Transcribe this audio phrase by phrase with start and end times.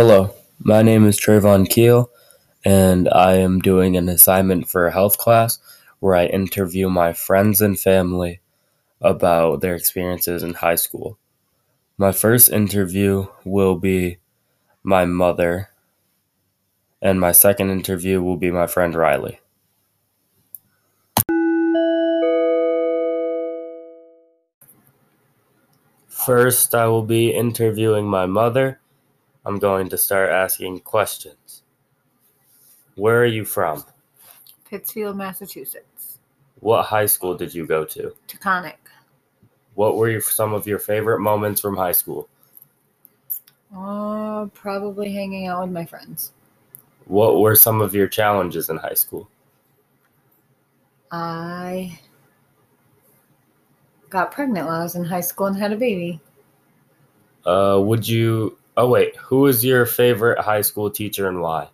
[0.00, 2.10] Hello, my name is Treyvon Keele,
[2.64, 5.58] and I am doing an assignment for a health class
[5.98, 8.40] where I interview my friends and family
[9.02, 11.18] about their experiences in high school.
[11.98, 14.16] My first interview will be
[14.82, 15.68] my mother,
[17.02, 19.40] and my second interview will be my friend Riley.
[26.08, 28.80] First, I will be interviewing my mother.
[29.44, 31.62] I'm going to start asking questions.
[32.96, 33.84] Where are you from?
[34.68, 36.18] Pittsfield, Massachusetts.
[36.60, 38.14] What high school did you go to?
[38.28, 38.74] Taconic.
[39.74, 42.28] What were your, some of your favorite moments from high school?
[43.74, 46.32] Uh, probably hanging out with my friends.
[47.06, 49.28] What were some of your challenges in high school?
[51.10, 51.98] I
[54.10, 56.20] got pregnant while I was in high school and had a baby.
[57.44, 58.58] Uh, would you?
[58.76, 61.68] Oh wait, who was your favorite high school teacher and why?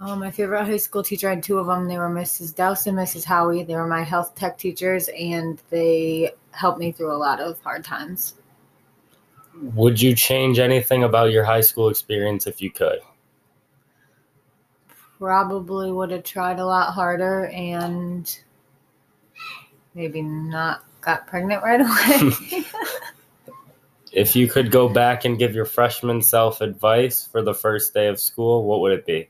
[0.00, 1.86] Uh, my favorite high school teacher I had two of them.
[1.86, 2.54] They were Mrs.
[2.54, 3.24] Dowson, Mrs.
[3.24, 3.62] Howie.
[3.62, 7.84] They were my health tech teachers, and they helped me through a lot of hard
[7.84, 8.34] times.
[9.54, 12.98] Would you change anything about your high school experience if you could?
[15.18, 18.40] Probably would have tried a lot harder and
[19.94, 21.80] maybe not got pregnant right
[22.50, 22.64] away.
[24.12, 28.08] If you could go back and give your freshman self advice for the first day
[28.08, 29.28] of school, what would it be?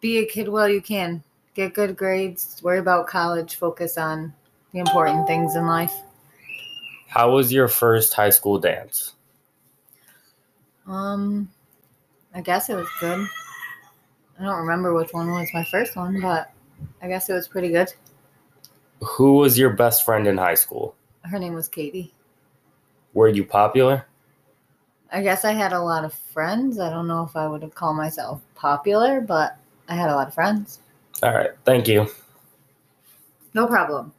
[0.00, 1.24] Be a kid while you can.
[1.54, 2.60] Get good grades.
[2.62, 3.56] Worry about college.
[3.56, 4.32] Focus on
[4.72, 5.94] the important things in life.
[7.08, 9.14] How was your first high school dance?
[10.86, 11.50] Um,
[12.34, 13.26] I guess it was good.
[14.38, 16.52] I don't remember which one was my first one, but
[17.02, 17.92] I guess it was pretty good.
[19.00, 20.94] Who was your best friend in high school?
[21.22, 22.12] Her name was Katie.
[23.16, 24.06] Were you popular?
[25.10, 26.78] I guess I had a lot of friends.
[26.78, 29.56] I don't know if I would have called myself popular, but
[29.88, 30.80] I had a lot of friends.
[31.22, 32.08] All right, thank you.
[33.54, 34.12] No problem.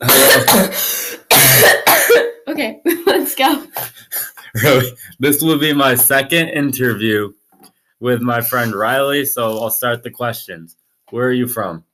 [2.46, 3.66] okay, let's go.
[4.62, 7.32] Really, this will be my second interview
[8.00, 10.76] with my friend Riley, so I'll start the questions.
[11.10, 11.84] Where are you from?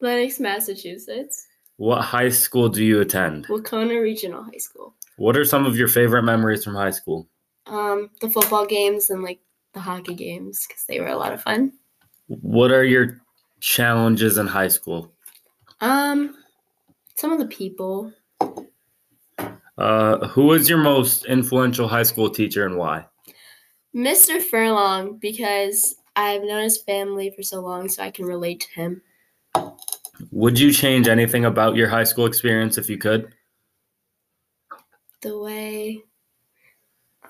[0.00, 1.46] Lenox, Massachusetts.
[1.76, 3.46] What high school do you attend?
[3.48, 4.94] Wahconah Regional High School.
[5.16, 7.28] What are some of your favorite memories from high school?
[7.66, 9.40] Um, the football games and like
[9.74, 11.72] the hockey games because they were a lot of fun.
[12.26, 13.20] What are your
[13.60, 15.12] challenges in high school?
[15.80, 16.36] Um,
[17.16, 18.12] some of the people.
[19.78, 23.06] Uh, who was your most influential high school teacher and why?
[23.94, 24.40] Mr.
[24.40, 29.02] Furlong because I've known his family for so long, so I can relate to him.
[30.30, 33.32] Would you change anything about your high school experience if you could?
[35.22, 36.02] The way,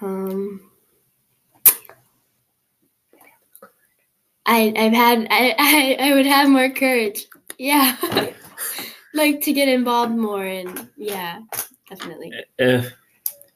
[0.00, 0.70] um,
[4.46, 7.26] I I've had I I, I would have more courage.
[7.58, 7.96] Yeah,
[9.14, 11.40] like to get involved more and yeah,
[11.88, 12.32] definitely.
[12.58, 12.92] If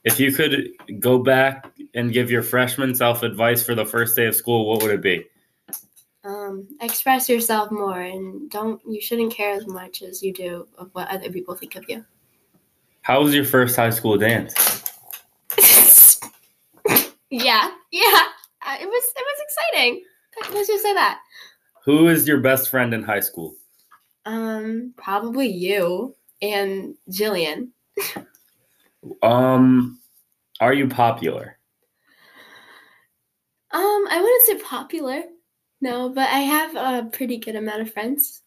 [0.05, 0.69] if you could
[1.01, 4.83] go back and give your freshman self advice for the first day of school, what
[4.83, 5.25] would it be?
[6.25, 10.89] Um, express yourself more and don't you shouldn't care as much as you do of
[10.93, 12.05] what other people think of you.
[13.03, 14.55] How was your first high school dance?
[17.31, 18.25] yeah, yeah,
[18.81, 20.03] it was it was exciting.
[20.53, 21.21] Let's just say that.
[21.85, 23.55] Who is your best friend in high school?
[24.25, 27.69] Um, probably you and Jillian.
[29.23, 29.99] Um,
[30.61, 31.59] are you popular?
[33.71, 35.23] Um, I wouldn't say popular,
[35.81, 38.43] no, but I have a pretty good amount of friends.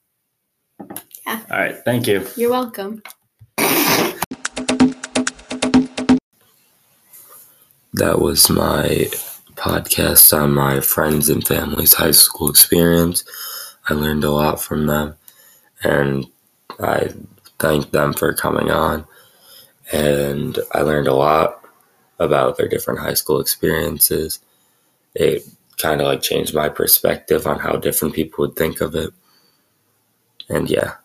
[1.26, 1.42] Yeah.
[1.52, 2.26] All right, thank you.
[2.38, 3.04] You're welcome.
[7.94, 9.10] That was my
[9.56, 13.26] podcast on my friends and family's high school experience.
[13.90, 15.16] I learned a lot from them,
[15.84, 16.26] and
[16.80, 17.10] I
[17.60, 19.06] thank them for coming on.
[19.92, 21.64] And I learned a lot
[22.20, 24.40] about their different high school experiences.
[25.14, 25.44] It
[25.78, 29.14] kind of like changed my perspective on how different people would think of it.
[30.50, 30.96] And yeah,